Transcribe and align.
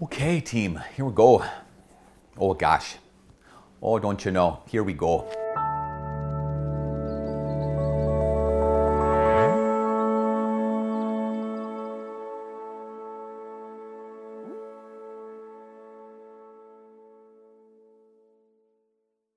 Okay, 0.00 0.40
team, 0.40 0.80
here 0.94 1.04
we 1.04 1.12
go. 1.12 1.44
Oh 2.38 2.54
gosh. 2.54 2.98
Oh, 3.82 3.98
don't 3.98 4.24
you 4.24 4.30
know? 4.30 4.62
Here 4.68 4.84
we 4.84 4.92
go. 4.92 5.28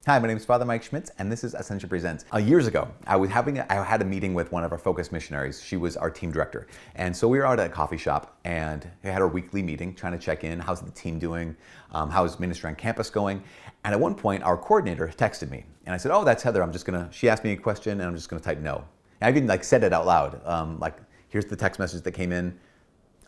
Hi, 0.07 0.18
my 0.18 0.27
name 0.27 0.38
is 0.38 0.45
Father 0.45 0.65
Mike 0.65 0.81
Schmitz, 0.81 1.11
and 1.20 1.31
this 1.31 1.43
is 1.43 1.54
Ascension 1.54 1.88
Presents. 1.88 2.25
Uh, 2.33 2.39
years 2.39 2.65
ago, 2.65 2.88
I 3.05 3.15
was 3.15 3.29
having 3.29 3.59
a, 3.59 3.68
I 3.70 3.83
had 3.83 4.01
a 4.01 4.05
meeting 4.05 4.33
with 4.33 4.51
one 4.51 4.63
of 4.63 4.71
our 4.71 4.79
focus 4.79 5.11
missionaries. 5.11 5.61
She 5.61 5.77
was 5.77 5.95
our 5.95 6.09
team 6.09 6.31
director, 6.31 6.65
and 6.95 7.15
so 7.15 7.27
we 7.27 7.38
were 7.38 7.45
out 7.45 7.59
at 7.59 7.68
a 7.68 7.70
coffee 7.70 7.97
shop, 7.97 8.39
and 8.43 8.89
we 9.04 9.11
had 9.11 9.21
our 9.21 9.27
weekly 9.27 9.61
meeting, 9.61 9.93
trying 9.93 10.14
to 10.14 10.18
check 10.18 10.43
in. 10.43 10.59
How's 10.59 10.82
the 10.82 10.89
team 10.89 11.19
doing? 11.19 11.55
Um, 11.91 12.09
how's 12.09 12.39
ministry 12.39 12.68
on 12.69 12.77
campus 12.77 13.11
going? 13.11 13.43
And 13.83 13.93
at 13.93 14.00
one 14.00 14.15
point, 14.15 14.41
our 14.41 14.57
coordinator 14.57 15.07
texted 15.15 15.51
me, 15.51 15.65
and 15.86 15.93
I 15.93 15.97
said, 15.97 16.11
"Oh, 16.11 16.24
that's 16.24 16.41
Heather. 16.41 16.63
I'm 16.63 16.71
just 16.71 16.88
gonna." 16.88 17.07
She 17.11 17.29
asked 17.29 17.43
me 17.43 17.52
a 17.52 17.55
question, 17.55 17.99
and 17.99 18.02
I'm 18.02 18.15
just 18.15 18.27
gonna 18.27 18.41
type 18.41 18.57
no. 18.57 18.83
And 19.21 19.27
I 19.27 19.32
didn't 19.32 19.49
like 19.49 19.63
said 19.63 19.83
it 19.83 19.93
out 19.93 20.07
loud. 20.07 20.41
Um, 20.47 20.79
like, 20.79 20.97
here's 21.27 21.46
the 21.46 21.55
text 21.55 21.79
message 21.79 22.02
that 22.02 22.13
came 22.13 22.32
in. 22.32 22.57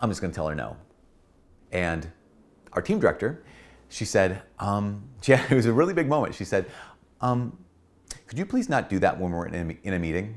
I'm 0.02 0.10
just 0.10 0.22
gonna 0.22 0.34
tell 0.34 0.48
her 0.48 0.56
no. 0.56 0.76
And 1.72 2.10
our 2.72 2.82
team 2.82 3.00
director 3.00 3.44
she 3.94 4.06
said, 4.06 4.42
um, 4.60 5.04
yeah, 5.26 5.46
it 5.50 5.56
was 5.56 5.68
a 5.68 5.74
really 5.74 5.94
big 5.94 6.08
moment. 6.08 6.34
She 6.34 6.46
said, 6.46 6.66
um, 7.22 7.58
could 8.28 8.40
you 8.40 8.46
please 8.46 8.68
not 8.68 8.90
do 8.90 9.00
that 9.00 9.20
when 9.20 9.32
we're 9.32 9.46
in 9.46 9.72
a, 9.72 9.88
in 9.88 9.94
a, 9.94 10.00
meeting? 10.00 10.36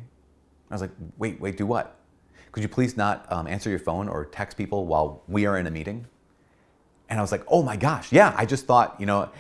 I 0.71 0.75
was 0.75 0.83
like, 0.83 0.91
wait, 1.17 1.41
wait, 1.41 1.57
do 1.57 1.67
what? 1.67 1.97
Could 2.53 2.63
you 2.63 2.69
please 2.69 2.97
not 2.97 3.31
um, 3.33 3.47
answer 3.47 3.71
your 3.71 3.79
phone 3.79 4.09
or 4.09 4.27
text 4.27 4.57
people 4.59 4.87
while 4.87 5.23
we 5.27 5.47
are 5.47 5.57
in 5.59 5.67
a 5.67 5.71
meeting? 5.71 6.07
And 7.09 7.19
I 7.19 7.23
was 7.23 7.33
like, 7.33 7.45
oh 7.49 7.63
my 7.63 7.77
gosh, 7.77 8.13
yeah, 8.13 8.35
I 8.37 8.45
just 8.45 8.67
thought, 8.67 8.97
you 8.99 9.07
know, 9.07 9.31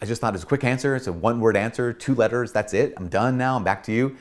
I 0.00 0.06
just 0.06 0.20
thought 0.20 0.34
it's 0.34 0.44
a 0.44 0.46
quick 0.46 0.64
answer. 0.64 0.94
It's 0.94 1.06
a 1.06 1.12
one 1.12 1.40
word 1.40 1.56
answer, 1.56 1.92
two 1.92 2.14
letters, 2.14 2.52
that's 2.52 2.74
it. 2.74 2.94
I'm 2.96 3.08
done 3.08 3.38
now, 3.38 3.56
I'm 3.56 3.64
back 3.64 3.82
to 3.84 3.92
you. 3.92 4.16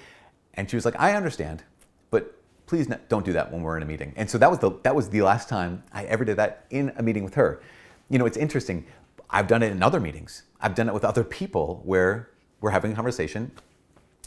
And 0.56 0.70
she 0.70 0.76
was 0.76 0.86
like, 0.86 1.00
I 1.00 1.14
understand, 1.14 1.64
but 2.10 2.36
please 2.66 2.88
don't 3.10 3.26
do 3.26 3.34
that 3.34 3.52
when 3.52 3.62
we're 3.62 3.78
in 3.78 3.84
a 3.84 3.86
meeting. 3.86 4.14
And 4.16 4.30
so 4.30 4.38
that 4.38 4.50
was 4.50 4.60
the, 4.60 4.72
that 4.84 4.96
was 4.96 5.10
the 5.10 5.22
last 5.22 5.50
time 5.50 5.84
I 5.94 6.06
ever 6.06 6.26
did 6.26 6.38
that 6.38 6.66
in 6.70 6.92
a 6.98 7.04
meeting 7.04 7.24
with 7.24 7.36
her. 7.36 7.62
You 8.10 8.20
know, 8.20 8.26
it's 8.26 8.38
interesting. 8.38 8.86
I've 9.32 9.48
done 9.48 9.64
it 9.64 9.72
in 9.72 9.82
other 9.82 10.00
meetings. 10.00 10.44
I've 10.60 10.76
done 10.76 10.88
it 10.90 10.94
with 10.94 11.06
other 11.06 11.24
people 11.24 11.82
where 11.86 12.30
we're 12.60 12.72
having 12.72 12.92
a 12.92 12.96
conversation, 12.96 13.52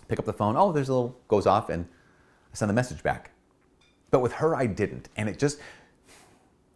pick 0.09 0.19
up 0.19 0.25
the 0.25 0.33
phone, 0.33 0.57
oh, 0.57 0.73
there's 0.73 0.89
a 0.89 0.95
little, 0.95 1.21
goes 1.29 1.47
off, 1.47 1.69
and 1.69 1.87
I 2.53 2.57
send 2.57 2.71
the 2.71 2.75
message 2.75 3.03
back. 3.03 3.31
But 4.11 4.21
with 4.21 4.33
her, 4.35 4.57
I 4.57 4.67
didn't. 4.67 5.09
And 5.17 5.29
it 5.29 5.39
just, 5.39 5.61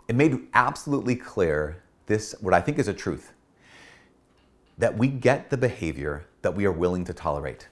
it 0.08 0.14
made 0.14 0.38
absolutely 0.54 1.16
clear 1.16 1.82
this, 2.06 2.34
what 2.40 2.54
I 2.54 2.60
think 2.60 2.78
is 2.78 2.88
a 2.88 2.94
truth, 2.94 3.32
that 4.76 4.96
we 4.96 5.08
get 5.08 5.50
the 5.50 5.56
behavior 5.56 6.26
that 6.42 6.54
we 6.54 6.64
are 6.64 6.72
willing 6.72 7.04
to 7.04 7.12
tolerate. 7.12 7.68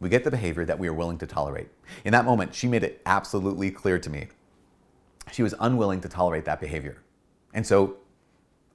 We 0.00 0.08
get 0.08 0.24
the 0.24 0.30
behavior 0.30 0.64
that 0.64 0.78
we 0.78 0.88
are 0.88 0.94
willing 0.94 1.18
to 1.18 1.26
tolerate. 1.26 1.68
In 2.04 2.12
that 2.12 2.24
moment, 2.24 2.54
she 2.54 2.66
made 2.66 2.82
it 2.82 3.02
absolutely 3.04 3.70
clear 3.70 3.98
to 3.98 4.08
me. 4.08 4.28
She 5.30 5.42
was 5.42 5.54
unwilling 5.60 6.00
to 6.00 6.08
tolerate 6.08 6.46
that 6.46 6.60
behavior. 6.60 7.02
And 7.52 7.66
so, 7.66 7.96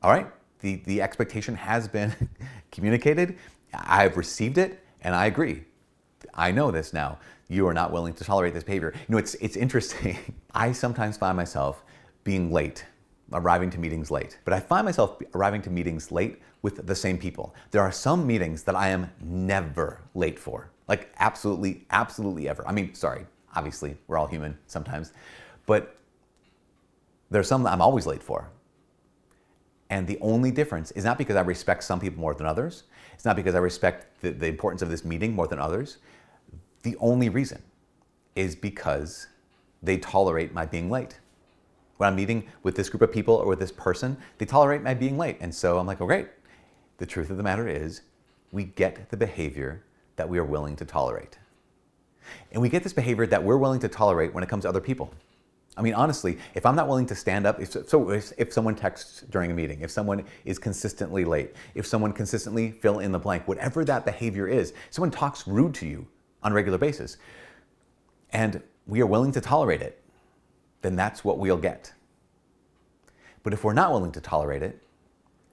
all 0.04 0.12
right, 0.12 0.28
the, 0.66 0.82
the 0.86 1.00
expectation 1.00 1.54
has 1.54 1.88
been 1.88 2.12
communicated. 2.72 3.38
I've 3.72 4.18
received 4.18 4.58
it 4.58 4.84
and 5.02 5.14
I 5.14 5.28
agree. 5.28 5.64
I 6.34 6.52
know 6.52 6.72
this 6.72 6.92
now. 6.92 7.20
You 7.48 7.68
are 7.68 7.74
not 7.74 7.92
willing 7.92 8.16
to 8.16 8.24
tolerate 8.24 8.56
this 8.56 8.64
behavior. 8.64 8.92
You 8.96 9.14
know, 9.14 9.20
it's, 9.20 9.36
it's 9.36 9.56
interesting. 9.56 10.18
I 10.56 10.72
sometimes 10.72 11.18
find 11.18 11.38
myself 11.38 11.84
being 12.24 12.52
late, 12.52 12.84
arriving 13.32 13.70
to 13.70 13.80
meetings 13.80 14.10
late, 14.10 14.40
but 14.44 14.56
I 14.56 14.60
find 14.60 14.86
myself 14.86 15.22
arriving 15.36 15.62
to 15.64 15.70
meetings 15.70 16.12
late 16.12 16.42
with 16.64 16.88
the 16.88 16.96
same 16.96 17.20
people. 17.20 17.54
There 17.70 17.84
are 17.84 17.92
some 17.92 18.26
meetings 18.26 18.64
that 18.64 18.76
I 18.76 18.90
am 18.90 19.12
never 19.22 20.02
late 20.16 20.40
for. 20.40 20.72
Like 20.88 21.14
absolutely, 21.20 21.86
absolutely 21.92 22.50
ever. 22.50 22.68
I 22.68 22.72
mean, 22.72 22.96
sorry, 22.96 23.28
obviously, 23.56 23.98
we're 24.08 24.18
all 24.18 24.26
human 24.26 24.58
sometimes, 24.66 25.14
but 25.68 25.96
there's 27.30 27.48
some 27.48 27.62
that 27.64 27.74
I'm 27.74 27.82
always 27.82 28.08
late 28.08 28.24
for. 28.24 28.50
And 29.90 30.08
the 30.08 30.18
only 30.20 30.52
difference 30.52 30.92
is 30.92 31.04
not 31.04 31.18
because 31.18 31.36
I 31.36 31.42
respect 31.42 31.84
some 31.84 32.00
people 32.00 32.20
more 32.20 32.34
than 32.34 32.48
others. 32.48 32.84
It's 33.14 33.26
not 33.26 33.36
because 33.36 33.56
I 33.56 33.60
respect 33.60 34.22
the, 34.22 34.32
the 34.32 34.48
importance 34.48 34.82
of 34.82 34.90
this 34.90 35.06
meeting 35.06 35.34
more 35.34 35.48
than 35.48 35.60
others. 35.60 35.98
The 36.84 36.96
only 36.98 37.30
reason 37.30 37.62
is 38.36 38.56
because 38.56 39.28
they 39.82 39.98
tolerate 39.98 40.54
my 40.54 40.66
being 40.66 40.90
late. 40.90 41.20
When 41.98 42.08
I'm 42.08 42.16
meeting 42.16 42.48
with 42.64 42.76
this 42.76 42.90
group 42.90 43.02
of 43.02 43.12
people 43.12 43.36
or 43.36 43.48
with 43.48 43.60
this 43.60 43.72
person, 43.72 44.18
they 44.38 44.46
tolerate 44.46 44.82
my 44.82 44.94
being 44.94 45.18
late. 45.18 45.38
And 45.40 45.54
so 45.54 45.78
I'm 45.78 45.88
like, 45.88 46.02
oh, 46.02 46.06
great. 46.06 46.28
The 46.98 47.06
truth 47.06 47.30
of 47.30 47.38
the 47.38 47.44
matter 47.44 47.68
is, 47.68 48.02
we 48.52 48.66
get 48.66 49.10
the 49.10 49.18
behavior 49.18 49.84
that 50.16 50.28
we 50.28 50.38
are 50.38 50.46
willing 50.46 50.76
to 50.78 50.86
tolerate. 50.86 51.38
And 52.52 52.62
we 52.62 52.70
get 52.70 52.84
this 52.84 52.94
behavior 52.94 53.28
that 53.28 53.44
we're 53.44 53.58
willing 53.58 53.80
to 53.82 53.88
tolerate 53.88 54.34
when 54.34 54.44
it 54.44 54.50
comes 54.50 54.64
to 54.64 54.70
other 54.70 54.82
people. 54.82 55.14
I 55.78 55.82
mean, 55.82 55.94
honestly, 55.94 56.38
if 56.54 56.66
I'm 56.66 56.76
not 56.76 56.88
willing 56.88 57.06
to 57.08 57.16
stand 57.16 57.46
up, 57.46 57.60
if, 57.60 57.72
so 57.72 58.10
if, 58.10 58.32
if, 58.38 58.54
someone 58.54 58.76
texts 58.76 59.26
during 59.30 59.52
a 59.52 59.54
meeting, 59.54 59.82
if 59.82 59.92
someone 59.92 60.24
is 60.46 60.58
consistently 60.58 61.26
late, 61.26 61.54
if 61.74 61.86
someone 61.86 62.14
consistently 62.14 62.72
fill 62.72 63.00
in 63.00 63.12
the 63.12 63.20
blank, 63.20 63.48
whatever 63.48 63.84
that 63.84 64.06
behavior 64.06 64.48
is, 64.48 64.74
someone 64.90 65.12
talks 65.12 65.46
rude 65.48 65.74
to 65.76 65.86
you 65.86 66.08
on 66.44 66.54
a 66.54 66.56
regular 66.56 66.78
basis, 66.78 67.18
and 68.32 68.62
we 68.88 69.02
are 69.02 69.06
willing 69.06 69.32
to 69.34 69.42
tolerate 69.42 69.82
it, 69.82 70.02
then 70.82 70.96
that's 70.96 71.26
what 71.26 71.40
we'll 71.40 71.58
get. 71.58 71.92
But 73.44 73.54
if 73.54 73.64
we're 73.64 73.74
not 73.74 73.92
willing 73.92 74.12
to 74.14 74.22
tolerate 74.22 74.64
it, 74.64 74.82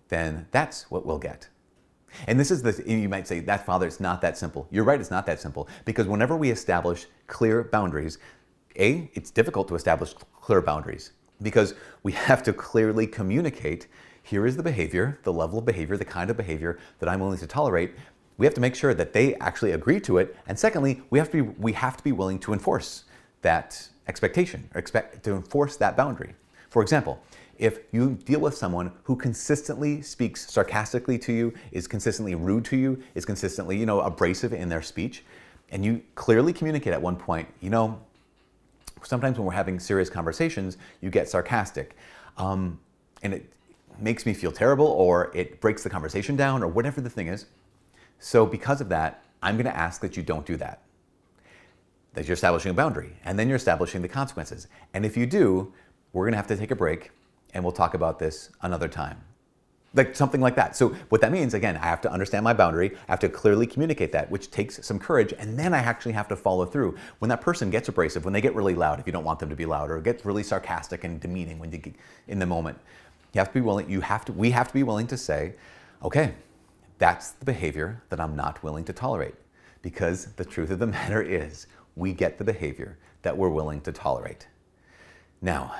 then 0.09 0.47
that's 0.51 0.91
what 0.91 1.05
we'll 1.05 1.19
get. 1.19 1.49
And 2.27 2.39
this 2.39 2.51
is 2.51 2.63
the, 2.63 2.83
you 2.87 3.09
might 3.09 3.27
say, 3.27 3.41
that 3.41 3.65
father, 3.65 3.87
it's 3.87 4.01
not 4.01 4.21
that 4.21 4.37
simple. 4.37 4.69
You're 4.71 4.85
right, 4.85 5.01
it's 5.01 5.11
not 5.11 5.27
that 5.27 5.41
simple. 5.41 5.69
Because 5.85 6.07
whenever 6.07 6.37
we 6.37 6.51
establish 6.51 7.07
clear 7.27 7.65
boundaries, 7.65 8.19
a, 8.77 9.11
it's 9.15 9.31
difficult 9.31 9.69
to 9.69 9.75
establish 9.75 10.15
clear 10.41 10.61
boundaries 10.61 11.13
because 11.43 11.75
we 12.03 12.13
have 12.13 12.43
to 12.45 12.53
clearly 12.53 13.07
communicate 13.07 13.87
here 14.23 14.47
is 14.47 14.57
the 14.57 14.63
behavior, 14.63 15.19
the 15.25 15.33
level 15.33 15.59
of 15.59 15.65
behavior, 15.65 15.97
the 15.97 16.05
kind 16.05 16.31
of 16.31 16.37
behavior 16.37 16.79
that 17.01 17.09
I'm 17.09 17.21
willing 17.21 17.39
to 17.39 17.47
tolerate. 17.47 17.95
We 18.39 18.47
have 18.47 18.55
to 18.55 18.61
make 18.61 18.75
sure 18.75 18.95
that 18.95 19.13
they 19.13 19.35
actually 19.37 19.73
agree 19.73 20.01
to 20.01 20.19
it. 20.19 20.37
And 20.47 20.59
secondly, 20.59 21.03
we 21.11 21.19
have 21.19 21.31
to 21.33 21.43
be, 21.43 21.51
we 21.59 21.73
have 21.73 21.97
to 21.97 22.05
be 22.05 22.13
willing 22.13 22.39
to 22.41 22.53
enforce 22.53 23.05
that 23.43 23.89
expectation 24.07 24.69
or 24.75 24.79
expect 24.79 25.25
to 25.25 25.33
enforce 25.33 25.77
that 25.77 25.97
boundary. 25.97 26.35
For 26.71 26.83
example, 26.83 27.21
if 27.59 27.81
you 27.93 28.15
deal 28.25 28.41
with 28.41 28.57
someone 28.57 28.93
who 29.05 29.15
consistently 29.15 30.03
speaks 30.03 30.51
sarcastically 30.51 31.19
to 31.19 31.33
you, 31.33 31.53
is 31.71 31.87
consistently 31.87 32.35
rude 32.35 32.65
to 32.67 32.77
you, 32.77 33.03
is 33.15 33.25
consistently, 33.25 33.77
you 33.77 33.87
know, 33.87 34.01
abrasive 34.01 34.53
in 34.53 34.69
their 34.69 34.83
speech, 34.83 35.25
and 35.71 35.85
you 35.85 36.03
clearly 36.15 36.53
communicate 36.53 36.93
at 36.93 37.01
one 37.03 37.17
point, 37.17 37.47
you 37.61 37.71
know, 37.71 38.01
sometimes 39.05 39.39
when 39.39 39.47
we're 39.47 39.53
having 39.53 39.79
serious 39.79 40.11
conversations, 40.11 40.77
you 41.01 41.11
get 41.11 41.29
sarcastic. 41.29 41.97
Um, 42.37 42.81
and 43.23 43.35
it 43.35 43.53
makes 43.99 44.27
me 44.27 44.35
feel 44.35 44.53
terrible 44.53 44.87
or 44.87 45.31
it 45.35 45.61
breaks 45.61 45.83
the 45.83 45.91
conversation 45.91 46.37
down 46.37 46.63
or 46.63 46.69
whatever 46.69 47.01
the 47.01 47.11
thing 47.11 47.29
is. 47.29 47.47
So 48.19 48.47
because 48.47 48.81
of 48.81 48.89
that, 48.89 49.23
I'm 49.43 49.57
going 49.57 49.67
to 49.67 49.77
ask 49.77 50.01
that 50.01 50.17
you 50.17 50.23
don't 50.23 50.47
do 50.47 50.57
that. 50.57 50.83
That 52.15 52.27
you're 52.27 52.35
establishing 52.35 52.71
a 52.71 52.75
boundary 52.75 53.17
and 53.25 53.39
then 53.39 53.49
you're 53.49 53.57
establishing 53.57 54.03
the 54.03 54.09
consequences. 54.09 54.69
And 54.95 55.05
if 55.05 55.17
you 55.17 55.27
do, 55.27 55.73
we're 56.13 56.25
going 56.25 56.33
to 56.33 56.39
have 56.39 56.47
to 56.49 56.57
take 56.57 56.71
a 56.71 56.77
break 56.77 57.11
and 57.55 57.65
we'll 57.65 57.73
talk 57.73 57.95
about 57.95 58.19
this 58.19 58.51
another 58.63 58.89
time 58.89 59.23
like 59.95 60.17
something 60.17 60.41
like 60.41 60.57
that. 60.57 60.75
So 60.75 60.91
what 61.11 61.21
that 61.21 61.33
means, 61.33 61.55
again, 61.55 61.77
I 61.77 61.87
have 61.87 62.01
to 62.03 62.13
understand 62.13 62.45
my 62.45 62.55
boundary. 62.55 62.97
I 63.09 63.13
have 63.13 63.21
to 63.21 63.29
clearly 63.29 63.67
communicate 63.67 64.13
that, 64.13 64.31
which 64.31 64.51
takes 64.51 64.85
some 64.87 64.99
courage. 64.99 65.35
And 65.39 65.59
then 65.59 65.75
I 65.75 65.79
actually 65.79 66.13
have 66.13 66.29
to 66.29 66.37
follow 66.37 66.65
through. 66.65 66.97
When 67.19 67.29
that 67.29 67.41
person 67.41 67.71
gets 67.71 67.89
abrasive, 67.89 68.25
when 68.25 68.33
they 68.33 68.41
get 68.41 68.55
really 68.55 68.75
loud, 68.75 69.01
if 69.01 69.07
you 69.07 69.13
don't 69.13 69.25
want 69.25 69.39
them 69.39 69.51
to 69.51 69.57
be 69.57 69.67
loud, 69.67 69.91
or 69.91 70.01
gets 70.01 70.25
really 70.25 70.43
sarcastic 70.43 71.05
and 71.05 71.21
demeaning 71.21 71.59
when 71.59 71.71
you 71.73 71.79
get 71.79 71.95
in 72.29 72.39
the 72.39 72.47
moment, 72.47 72.79
you 73.33 73.39
have 73.39 73.49
to 73.49 73.55
be 73.55 73.61
willing, 73.61 73.89
you 73.89 74.01
have 74.01 74.25
to, 74.27 74.33
we 74.33 74.51
have 74.51 74.69
to 74.69 74.75
be 74.75 74.83
willing 74.83 75.07
to 75.09 75.17
say, 75.17 75.55
okay, 76.03 76.35
that's 76.99 77.33
the 77.33 77.45
behavior 77.45 78.03
that 78.09 78.21
I'm 78.21 78.37
not 78.37 78.63
willing 78.63 78.85
to 78.85 78.93
tolerate. 78.93 79.35
Because 79.83 80.27
the 80.37 80.45
truth 80.45 80.71
of 80.71 80.79
the 80.79 80.87
matter 80.99 81.23
is, 81.23 81.67
we 81.97 82.13
get 82.13 82.39
the 82.39 82.45
behavior 82.45 82.97
that 83.23 83.37
we're 83.37 83.51
willing 83.51 83.81
to 83.83 83.93
tolerate. 83.93 84.47
Now, 85.43 85.75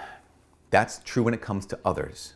that's 0.71 1.01
true 1.05 1.23
when 1.23 1.35
it 1.35 1.41
comes 1.41 1.65
to 1.67 1.79
others. 1.85 2.35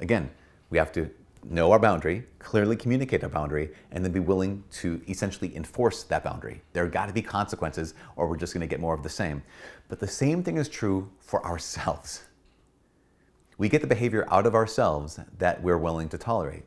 Again, 0.00 0.30
we 0.70 0.78
have 0.78 0.92
to 0.92 1.10
know 1.44 1.72
our 1.72 1.78
boundary, 1.78 2.24
clearly 2.38 2.76
communicate 2.76 3.22
our 3.22 3.28
boundary, 3.30 3.70
and 3.92 4.04
then 4.04 4.12
be 4.12 4.20
willing 4.20 4.62
to 4.70 5.00
essentially 5.08 5.54
enforce 5.56 6.02
that 6.04 6.24
boundary. 6.24 6.60
There 6.72 6.86
got 6.88 7.06
to 7.06 7.12
be 7.12 7.22
consequences, 7.22 7.94
or 8.16 8.28
we're 8.28 8.36
just 8.36 8.52
going 8.52 8.60
to 8.60 8.66
get 8.66 8.80
more 8.80 8.94
of 8.94 9.02
the 9.02 9.08
same. 9.08 9.42
But 9.88 10.00
the 10.00 10.08
same 10.08 10.42
thing 10.42 10.56
is 10.56 10.68
true 10.68 11.10
for 11.20 11.44
ourselves. 11.44 12.24
We 13.56 13.68
get 13.68 13.80
the 13.80 13.88
behavior 13.88 14.26
out 14.30 14.46
of 14.46 14.54
ourselves 14.54 15.18
that 15.38 15.62
we're 15.62 15.78
willing 15.78 16.08
to 16.10 16.18
tolerate. 16.18 16.64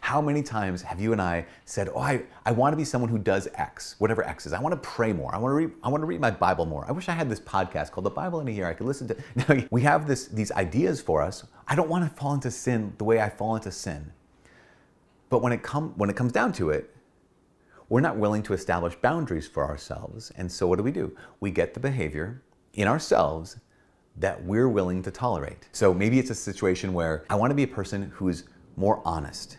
How 0.00 0.20
many 0.20 0.42
times 0.42 0.82
have 0.82 1.00
you 1.00 1.12
and 1.12 1.20
I 1.20 1.46
said, 1.64 1.88
Oh, 1.94 1.98
I, 1.98 2.22
I 2.44 2.52
want 2.52 2.72
to 2.72 2.76
be 2.76 2.84
someone 2.84 3.10
who 3.10 3.18
does 3.18 3.48
X, 3.54 3.96
whatever 3.98 4.24
X 4.24 4.46
is. 4.46 4.52
I 4.52 4.60
want 4.60 4.72
to 4.72 4.88
pray 4.88 5.12
more. 5.12 5.34
I 5.34 5.38
want 5.38 5.52
to 5.52 5.56
read, 5.56 5.70
I 5.82 5.88
want 5.88 6.02
to 6.02 6.06
read 6.06 6.20
my 6.20 6.30
Bible 6.30 6.66
more. 6.66 6.84
I 6.88 6.92
wish 6.92 7.08
I 7.08 7.12
had 7.12 7.28
this 7.28 7.40
podcast 7.40 7.90
called 7.90 8.04
The 8.04 8.10
Bible 8.10 8.40
in 8.40 8.48
a 8.48 8.50
Year. 8.50 8.66
I 8.66 8.74
could 8.74 8.86
listen 8.86 9.08
to. 9.08 9.16
Now, 9.34 9.64
we 9.70 9.82
have 9.82 10.06
this, 10.06 10.26
these 10.26 10.52
ideas 10.52 11.00
for 11.00 11.22
us. 11.22 11.44
I 11.66 11.74
don't 11.74 11.88
want 11.88 12.08
to 12.08 12.14
fall 12.20 12.34
into 12.34 12.50
sin 12.50 12.92
the 12.98 13.04
way 13.04 13.20
I 13.20 13.28
fall 13.28 13.56
into 13.56 13.72
sin. 13.72 14.12
But 15.28 15.42
when 15.42 15.52
it, 15.52 15.62
come, 15.62 15.94
when 15.96 16.10
it 16.10 16.16
comes 16.16 16.32
down 16.32 16.52
to 16.54 16.70
it, 16.70 16.94
we're 17.88 18.00
not 18.00 18.16
willing 18.16 18.42
to 18.44 18.52
establish 18.52 18.94
boundaries 18.96 19.46
for 19.46 19.64
ourselves. 19.66 20.32
And 20.36 20.50
so 20.50 20.66
what 20.66 20.76
do 20.76 20.82
we 20.82 20.92
do? 20.92 21.16
We 21.40 21.50
get 21.50 21.74
the 21.74 21.80
behavior 21.80 22.42
in 22.74 22.88
ourselves 22.88 23.58
that 24.16 24.42
we're 24.44 24.68
willing 24.68 25.02
to 25.02 25.10
tolerate. 25.10 25.68
So 25.72 25.92
maybe 25.94 26.18
it's 26.18 26.30
a 26.30 26.34
situation 26.34 26.92
where 26.92 27.24
I 27.30 27.34
want 27.34 27.50
to 27.50 27.54
be 27.54 27.62
a 27.62 27.68
person 27.68 28.10
who's 28.14 28.44
more 28.76 29.02
honest. 29.04 29.58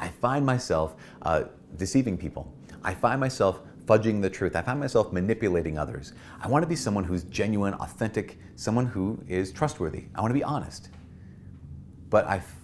I 0.00 0.08
find 0.08 0.44
myself 0.44 0.96
uh, 1.22 1.44
deceiving 1.76 2.16
people. 2.18 2.52
I 2.82 2.94
find 2.94 3.20
myself 3.20 3.60
fudging 3.84 4.22
the 4.22 4.30
truth. 4.30 4.56
I 4.56 4.62
find 4.62 4.80
myself 4.80 5.12
manipulating 5.12 5.78
others. 5.78 6.14
I 6.40 6.48
want 6.48 6.62
to 6.62 6.68
be 6.68 6.76
someone 6.76 7.04
who's 7.04 7.24
genuine, 7.24 7.74
authentic, 7.74 8.38
someone 8.56 8.86
who 8.86 9.22
is 9.28 9.52
trustworthy. 9.52 10.04
I 10.14 10.20
want 10.20 10.30
to 10.30 10.38
be 10.38 10.44
honest. 10.44 10.88
But 12.08 12.26
I 12.26 12.36
f- 12.36 12.56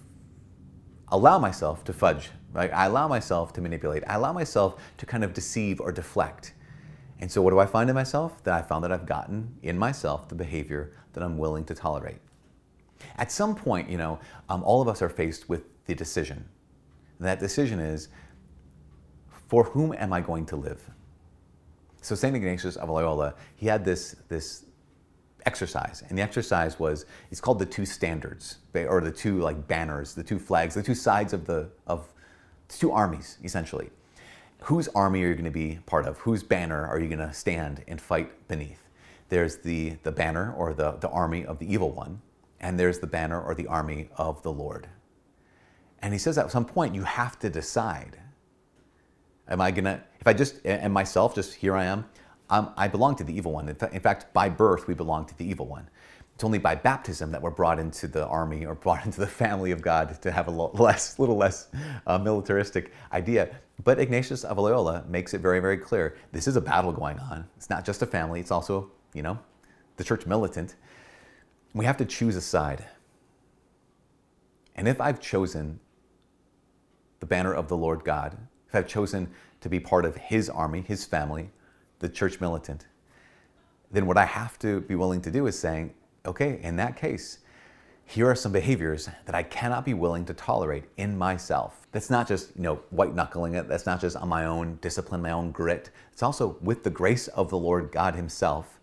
allow 1.09 1.37
myself 1.37 1.83
to 1.85 1.93
fudge. 1.93 2.31
Right? 2.53 2.73
I 2.73 2.85
allow 2.85 3.07
myself 3.07 3.53
to 3.53 3.61
manipulate. 3.61 4.03
I 4.07 4.15
allow 4.15 4.33
myself 4.33 4.81
to 4.97 5.05
kind 5.05 5.23
of 5.23 5.33
deceive 5.33 5.79
or 5.79 5.91
deflect. 5.91 6.53
And 7.19 7.31
so, 7.31 7.41
what 7.41 7.51
do 7.51 7.59
I 7.59 7.65
find 7.65 7.89
in 7.89 7.95
myself? 7.95 8.43
That 8.45 8.53
I 8.53 8.61
found 8.61 8.83
that 8.83 8.91
I've 8.91 9.05
gotten 9.05 9.53
in 9.63 9.77
myself 9.77 10.29
the 10.29 10.35
behavior 10.35 10.93
that 11.13 11.23
I'm 11.23 11.37
willing 11.37 11.65
to 11.65 11.75
tolerate. 11.75 12.17
At 13.17 13.31
some 13.31 13.53
point, 13.53 13.89
you 13.89 13.97
know, 13.97 14.19
um, 14.49 14.63
all 14.63 14.81
of 14.81 14.87
us 14.87 15.01
are 15.01 15.09
faced 15.09 15.49
with 15.49 15.63
the 15.85 15.93
decision. 15.93 16.47
And 17.19 17.27
that 17.27 17.39
decision 17.39 17.79
is 17.79 18.09
for 19.47 19.63
whom 19.63 19.93
am 19.93 20.13
I 20.13 20.21
going 20.21 20.45
to 20.47 20.55
live? 20.55 20.81
So, 22.01 22.15
St. 22.15 22.35
Ignatius 22.35 22.75
of 22.75 22.89
Loyola, 22.89 23.33
he 23.55 23.65
had 23.65 23.83
this, 23.83 24.15
this 24.29 24.65
exercise. 25.45 26.03
And 26.07 26.17
the 26.17 26.21
exercise 26.21 26.79
was, 26.79 27.05
it's 27.31 27.41
called 27.41 27.59
the 27.59 27.65
two 27.65 27.85
standards, 27.85 28.57
or 28.73 29.01
the 29.01 29.11
two 29.11 29.39
like 29.39 29.67
banners, 29.67 30.13
the 30.13 30.23
two 30.23 30.39
flags, 30.39 30.75
the 30.75 30.83
two 30.83 30.95
sides 30.95 31.33
of 31.33 31.45
the, 31.45 31.69
of 31.87 32.07
two 32.69 32.91
armies, 32.91 33.37
essentially 33.43 33.89
whose 34.61 34.87
army 34.89 35.23
are 35.23 35.27
you 35.27 35.33
going 35.33 35.45
to 35.45 35.51
be 35.51 35.79
part 35.85 36.05
of? 36.05 36.17
Whose 36.19 36.43
banner 36.43 36.85
are 36.85 36.99
you 36.99 37.07
going 37.07 37.25
to 37.25 37.33
stand 37.33 37.83
and 37.87 38.01
fight 38.01 38.47
beneath? 38.47 38.83
There's 39.29 39.57
the, 39.57 39.97
the 40.03 40.11
banner 40.11 40.53
or 40.53 40.73
the, 40.73 40.91
the 40.93 41.09
army 41.09 41.45
of 41.45 41.59
the 41.59 41.71
evil 41.71 41.91
one, 41.91 42.21
and 42.59 42.79
there's 42.79 42.99
the 42.99 43.07
banner 43.07 43.41
or 43.41 43.53
the 43.53 43.67
army 43.67 44.09
of 44.17 44.41
the 44.41 44.51
Lord. 44.51 44.87
And 46.01 46.13
he 46.13 46.19
says 46.19 46.37
at 46.37 46.51
some 46.51 46.65
point, 46.65 46.93
you 46.95 47.03
have 47.03 47.39
to 47.39 47.49
decide. 47.49 48.19
Am 49.47 49.61
I 49.61 49.71
to, 49.71 50.03
if 50.19 50.27
I 50.27 50.33
just, 50.33 50.65
and 50.65 50.93
myself, 50.93 51.33
just 51.33 51.55
here 51.55 51.75
I 51.75 51.85
am, 51.85 52.05
um, 52.49 52.71
I 52.77 52.87
belong 52.87 53.15
to 53.17 53.23
the 53.23 53.35
evil 53.35 53.51
one. 53.51 53.67
In 53.69 53.99
fact, 53.99 54.33
by 54.33 54.49
birth, 54.49 54.87
we 54.87 54.93
belong 54.93 55.25
to 55.25 55.37
the 55.37 55.45
evil 55.45 55.67
one. 55.67 55.89
It's 56.35 56.43
only 56.43 56.59
by 56.59 56.75
baptism 56.75 57.31
that 57.31 57.41
we're 57.41 57.49
brought 57.49 57.79
into 57.79 58.07
the 58.07 58.27
army 58.27 58.65
or 58.65 58.75
brought 58.75 59.05
into 59.05 59.19
the 59.19 59.27
family 59.27 59.71
of 59.71 59.81
God 59.81 60.21
to 60.21 60.31
have 60.31 60.47
a 60.47 60.51
less, 60.51 61.17
little 61.19 61.35
less 61.35 61.69
uh, 62.05 62.17
militaristic 62.17 62.91
idea. 63.11 63.55
But 63.83 63.99
Ignatius 63.99 64.43
of 64.43 64.57
Loyola 64.57 65.03
makes 65.07 65.33
it 65.33 65.41
very, 65.41 65.59
very 65.59 65.77
clear. 65.77 66.17
This 66.31 66.47
is 66.47 66.55
a 66.55 66.61
battle 66.61 66.91
going 66.91 67.19
on. 67.19 67.47
It's 67.57 67.69
not 67.69 67.85
just 67.85 68.01
a 68.01 68.05
family. 68.05 68.39
It's 68.39 68.51
also, 68.51 68.91
you 69.13 69.23
know, 69.23 69.39
the 69.97 70.03
church 70.03 70.25
militant. 70.25 70.75
We 71.73 71.85
have 71.85 71.97
to 71.97 72.05
choose 72.05 72.35
a 72.35 72.41
side. 72.41 72.85
And 74.75 74.87
if 74.87 75.01
I've 75.01 75.19
chosen 75.19 75.79
the 77.19 77.25
banner 77.25 77.53
of 77.53 77.67
the 77.67 77.77
Lord 77.77 78.03
God, 78.03 78.37
if 78.67 78.75
I've 78.75 78.87
chosen 78.87 79.29
to 79.61 79.69
be 79.69 79.79
part 79.79 80.05
of 80.05 80.15
His 80.15 80.49
army, 80.49 80.81
His 80.81 81.05
family, 81.05 81.49
the 81.99 82.09
church 82.09 82.39
militant, 82.39 82.85
then 83.91 84.05
what 84.05 84.17
I 84.17 84.25
have 84.25 84.59
to 84.59 84.81
be 84.81 84.95
willing 84.95 85.21
to 85.21 85.31
do 85.31 85.47
is 85.47 85.57
saying, 85.57 85.93
okay, 86.25 86.59
in 86.61 86.75
that 86.75 86.97
case, 86.97 87.39
here 88.05 88.29
are 88.29 88.35
some 88.35 88.53
behaviors 88.53 89.09
that 89.25 89.35
I 89.35 89.43
cannot 89.43 89.83
be 89.83 89.93
willing 89.93 90.25
to 90.25 90.33
tolerate 90.33 90.85
in 90.95 91.17
myself. 91.17 91.87
That's 91.91 92.09
not 92.09 92.27
just, 92.27 92.55
you 92.55 92.63
know, 92.63 92.75
white 92.89 93.13
knuckling 93.13 93.55
it. 93.55 93.67
That's 93.67 93.85
not 93.85 93.99
just 93.99 94.15
on 94.15 94.29
my 94.29 94.45
own 94.45 94.77
discipline, 94.81 95.21
my 95.21 95.31
own 95.31 95.51
grit. 95.51 95.89
It's 96.13 96.23
also 96.23 96.57
with 96.61 96.83
the 96.83 96.89
grace 96.89 97.27
of 97.29 97.49
the 97.49 97.57
Lord 97.57 97.91
God 97.91 98.15
Himself. 98.15 98.79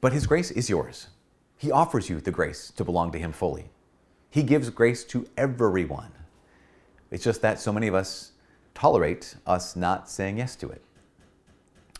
But 0.00 0.14
His 0.14 0.26
grace 0.26 0.50
is 0.50 0.70
yours. 0.70 1.08
He 1.58 1.70
offers 1.70 2.08
you 2.08 2.20
the 2.20 2.30
grace 2.30 2.72
to 2.76 2.84
belong 2.84 3.12
to 3.12 3.18
Him 3.18 3.32
fully. 3.32 3.70
He 4.30 4.42
gives 4.42 4.70
grace 4.70 5.04
to 5.04 5.26
everyone. 5.36 6.12
It's 7.10 7.24
just 7.24 7.42
that 7.42 7.60
so 7.60 7.72
many 7.72 7.86
of 7.86 7.94
us 7.94 8.32
tolerate 8.74 9.36
us 9.46 9.76
not 9.76 10.08
saying 10.08 10.38
yes 10.38 10.56
to 10.56 10.68
it. 10.68 10.82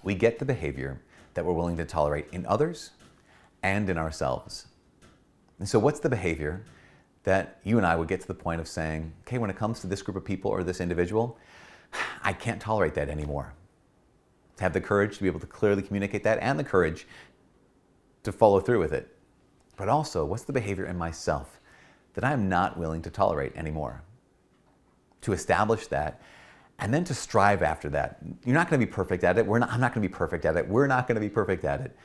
We 0.03 0.15
get 0.15 0.39
the 0.39 0.45
behavior 0.45 1.01
that 1.35 1.45
we're 1.45 1.53
willing 1.53 1.77
to 1.77 1.85
tolerate 1.85 2.27
in 2.33 2.45
others 2.47 2.91
and 3.63 3.89
in 3.89 3.97
ourselves. 3.97 4.67
And 5.59 5.69
so, 5.69 5.79
what's 5.79 6.01
the 6.01 6.09
behavior 6.09 6.65
that 7.23 7.59
you 7.65 7.79
and 7.79 7.87
I 7.87 7.97
would 7.97 8.09
get 8.09 8.21
to 8.21 8.27
the 8.27 8.35
point 8.35 8.61
of 8.61 8.69
saying, 8.69 9.13
okay, 9.23 9.39
when 9.39 9.51
it 9.51 9.57
comes 9.57 9.81
to 9.81 9.87
this 9.87 10.03
group 10.03 10.17
of 10.17 10.25
people 10.25 10.51
or 10.51 10.63
this 10.63 10.81
individual, 10.81 11.39
I 12.23 12.33
can't 12.33 12.61
tolerate 12.61 12.95
that 12.95 13.09
anymore? 13.09 13.55
To 14.57 14.63
have 14.63 14.73
the 14.73 14.81
courage 14.81 15.17
to 15.17 15.23
be 15.23 15.29
able 15.29 15.41
to 15.41 15.47
clearly 15.47 15.83
communicate 15.83 16.23
that 16.25 16.39
and 16.41 16.59
the 16.59 16.65
courage 16.65 17.07
to 18.25 18.33
follow 18.33 18.61
through 18.61 18.81
with 18.81 18.93
it. 18.93 19.17
But 19.77 19.89
also, 19.89 20.25
what's 20.25 20.45
the 20.45 20.53
behavior 20.53 20.87
in 20.87 20.97
myself 20.97 21.61
that 22.15 22.25
I'm 22.25 22.49
not 22.49 22.79
willing 22.79 23.03
to 23.03 23.11
tolerate 23.11 23.57
anymore? 23.57 24.03
To 25.25 25.33
establish 25.33 25.87
that 25.89 26.21
and 26.79 26.93
then 26.93 27.05
to 27.05 27.15
strive 27.15 27.63
after 27.63 27.89
that. 27.91 28.19
You're 28.45 28.55
not 28.55 28.69
going 28.69 28.81
to 28.81 28.87
be 28.87 28.91
perfect 28.91 29.25
at 29.25 29.39
it. 29.39 29.47
We're 29.47 29.59
not, 29.59 29.71
I'm 29.71 29.81
not 29.81 29.95
going 29.95 30.03
to 30.03 30.09
be 30.09 30.15
perfect 30.15 30.45
at 30.45 30.57
it. 30.57 30.69
We're 30.69 30.87
not 30.87 31.07
going 31.07 31.15
to 31.17 31.21
be 31.21 31.29
perfect 31.29 31.65
at 31.65 31.81
it. 31.81 31.97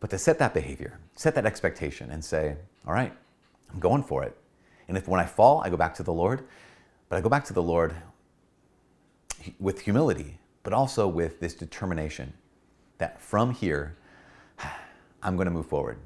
But 0.00 0.10
to 0.10 0.18
set 0.18 0.38
that 0.38 0.52
behavior, 0.52 0.98
set 1.16 1.34
that 1.34 1.46
expectation 1.46 2.10
and 2.10 2.22
say, 2.22 2.56
all 2.86 2.92
right, 2.92 3.12
I'm 3.72 3.80
going 3.80 4.02
for 4.02 4.22
it. 4.22 4.36
And 4.86 4.98
if 4.98 5.08
when 5.08 5.18
I 5.18 5.24
fall, 5.24 5.62
I 5.64 5.70
go 5.70 5.76
back 5.76 5.94
to 5.94 6.02
the 6.02 6.12
Lord, 6.12 6.44
but 7.08 7.16
I 7.16 7.20
go 7.22 7.30
back 7.30 7.44
to 7.46 7.54
the 7.54 7.62
Lord 7.62 7.94
with 9.58 9.80
humility, 9.80 10.38
but 10.62 10.72
also 10.72 11.08
with 11.08 11.40
this 11.40 11.54
determination 11.54 12.34
that 12.98 13.20
from 13.20 13.50
here, 13.50 13.96
I'm 15.22 15.36
going 15.36 15.46
to 15.46 15.50
move 15.50 15.66
forward. 15.66 15.96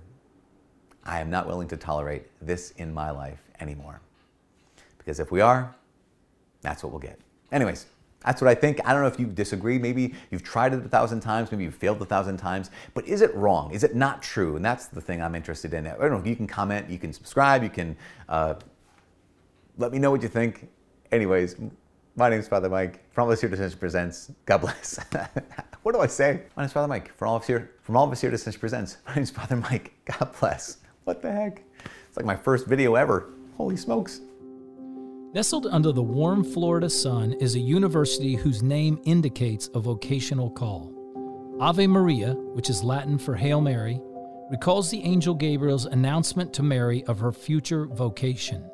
I 1.04 1.20
am 1.20 1.30
not 1.30 1.46
willing 1.48 1.68
to 1.68 1.76
tolerate 1.76 2.26
this 2.40 2.70
in 2.72 2.94
my 2.94 3.10
life 3.10 3.42
anymore. 3.58 4.00
Because 4.98 5.18
if 5.18 5.32
we 5.32 5.40
are, 5.40 5.74
that's 6.68 6.82
what 6.82 6.92
we'll 6.92 7.00
get. 7.00 7.18
Anyways, 7.50 7.86
that's 8.24 8.42
what 8.42 8.48
I 8.48 8.54
think. 8.54 8.80
I 8.84 8.92
don't 8.92 9.00
know 9.00 9.08
if 9.08 9.18
you 9.18 9.26
disagree. 9.26 9.78
Maybe 9.78 10.14
you've 10.30 10.42
tried 10.42 10.74
it 10.74 10.84
a 10.84 10.88
thousand 10.88 11.20
times, 11.20 11.50
maybe 11.50 11.64
you've 11.64 11.74
failed 11.74 12.02
a 12.02 12.04
thousand 12.04 12.36
times, 12.36 12.70
but 12.94 13.06
is 13.06 13.22
it 13.22 13.34
wrong? 13.34 13.72
Is 13.72 13.84
it 13.84 13.94
not 13.94 14.22
true? 14.22 14.56
And 14.56 14.64
that's 14.64 14.86
the 14.86 15.00
thing 15.00 15.22
I'm 15.22 15.34
interested 15.34 15.72
in. 15.72 15.86
I 15.86 15.96
don't 15.96 16.10
know, 16.10 16.22
you 16.24 16.36
can 16.36 16.46
comment, 16.46 16.90
you 16.90 16.98
can 16.98 17.12
subscribe, 17.12 17.62
you 17.62 17.70
can 17.70 17.96
uh, 18.28 18.54
let 19.78 19.92
me 19.92 19.98
know 19.98 20.10
what 20.10 20.22
you 20.22 20.28
think. 20.28 20.68
Anyways, 21.10 21.56
my 22.16 22.28
name 22.28 22.40
is 22.40 22.48
Father 22.48 22.68
Mike 22.68 23.00
from 23.12 23.22
All 23.22 23.28
of 23.30 23.32
Us 23.32 23.40
Here 23.40 23.48
to 23.48 23.76
Presents. 23.76 24.30
God 24.44 24.58
bless. 24.58 24.98
what 25.82 25.92
do 25.92 26.00
I 26.00 26.06
say? 26.06 26.42
My 26.54 26.64
name 26.64 26.66
is 26.66 26.72
Father 26.72 26.88
Mike 26.88 27.16
from 27.16 27.28
All 27.28 27.36
of 27.36 27.42
Us 27.42 27.48
Here, 27.48 27.70
from 27.82 27.96
All 27.96 28.04
of 28.04 28.12
Us 28.12 28.20
Here 28.20 28.30
to 28.30 28.58
Presents. 28.58 28.98
My 29.06 29.14
name 29.14 29.22
is 29.22 29.30
Father 29.30 29.56
Mike. 29.56 29.92
God 30.04 30.34
bless. 30.38 30.78
What 31.04 31.22
the 31.22 31.32
heck? 31.32 31.62
It's 32.08 32.16
like 32.16 32.26
my 32.26 32.36
first 32.36 32.66
video 32.66 32.94
ever. 32.94 33.30
Holy 33.56 33.76
smokes. 33.76 34.20
Nestled 35.38 35.68
under 35.68 35.92
the 35.92 36.02
warm 36.02 36.42
Florida 36.42 36.90
sun 36.90 37.32
is 37.34 37.54
a 37.54 37.60
university 37.60 38.34
whose 38.34 38.60
name 38.60 39.00
indicates 39.04 39.70
a 39.72 39.78
vocational 39.78 40.50
call. 40.50 40.92
Ave 41.60 41.86
Maria, 41.86 42.32
which 42.34 42.68
is 42.68 42.82
Latin 42.82 43.16
for 43.16 43.36
Hail 43.36 43.60
Mary, 43.60 44.00
recalls 44.50 44.90
the 44.90 45.00
angel 45.04 45.36
Gabriel's 45.36 45.84
announcement 45.84 46.52
to 46.54 46.64
Mary 46.64 47.04
of 47.04 47.20
her 47.20 47.30
future 47.30 47.86
vocation, 47.86 48.68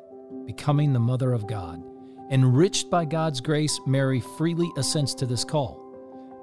becoming 0.47 0.91
the 0.91 0.99
Mother 0.99 1.33
of 1.33 1.45
God. 1.45 1.83
Enriched 2.31 2.89
by 2.89 3.05
God's 3.05 3.41
grace, 3.41 3.79
Mary 3.85 4.19
freely 4.35 4.71
assents 4.75 5.13
to 5.13 5.27
this 5.27 5.43
call. 5.43 5.79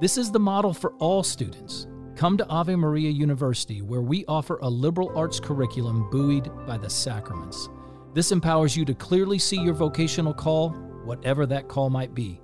This 0.01 0.17
is 0.17 0.31
the 0.31 0.39
model 0.39 0.73
for 0.73 0.93
all 1.01 1.25
students. 1.25 1.89
Come 2.15 2.37
to 2.37 2.47
Ave 2.47 2.77
Maria 2.77 3.11
University, 3.11 3.83
where 3.83 4.03
we 4.03 4.25
offer 4.27 4.61
a 4.63 4.71
liberal 4.71 5.11
arts 5.17 5.41
curriculum 5.41 6.09
buoyed 6.13 6.49
by 6.65 6.79
the 6.79 6.89
sacraments. 6.89 7.69
This 8.15 8.31
empowers 8.31 8.77
you 8.77 8.85
to 8.85 8.95
clearly 8.95 9.39
see 9.39 9.57
your 9.57 9.75
vocational 9.75 10.35
call, 10.35 10.71
whatever 11.05 11.47
that 11.47 11.69
call 11.69 11.89
might 11.89 12.15
be. 12.15 12.41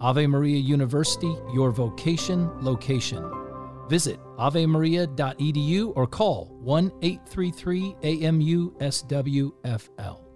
Ave 0.00 0.26
Maria 0.26 0.58
University, 0.58 1.34
your 1.52 1.72
vocation 1.72 2.48
location. 2.62 3.28
Visit 3.88 4.20
avemaria.edu 4.38 5.92
or 5.96 6.06
call 6.06 6.56
1 6.60 6.92
833 7.02 7.96
AMU 8.02 8.72
SWFL. 8.78 10.29